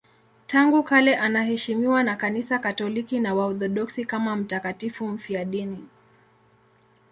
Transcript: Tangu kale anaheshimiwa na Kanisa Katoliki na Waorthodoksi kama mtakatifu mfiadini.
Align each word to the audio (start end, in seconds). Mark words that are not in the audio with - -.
Tangu 0.47 0.83
kale 0.83 1.15
anaheshimiwa 1.15 2.03
na 2.03 2.15
Kanisa 2.15 2.59
Katoliki 2.59 3.19
na 3.19 3.35
Waorthodoksi 3.35 4.05
kama 4.05 4.35
mtakatifu 4.35 5.07
mfiadini. 5.07 5.89